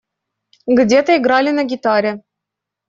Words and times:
Где-то 0.65 1.15
играли 1.17 1.51
на 1.51 1.63
гитаре. 1.63 2.23